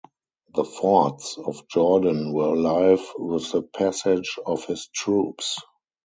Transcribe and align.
The 0.55 0.63
fords 0.65 1.37
of 1.37 1.67
Jordan 1.67 2.33
were 2.33 2.55
alive 2.55 3.01
with 3.19 3.51
the 3.51 3.61
passage 3.61 4.39
of 4.47 4.65
his 4.65 4.87
troops. 4.91 5.59